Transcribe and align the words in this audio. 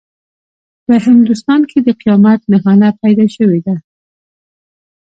په 0.85 0.93
هندوستان 1.05 1.61
کې 1.69 1.79
د 1.81 1.87
قیامت 2.01 2.39
نښانه 2.51 2.89
پیدا 3.01 3.25
شوې 3.35 3.59
ده. 3.65 3.75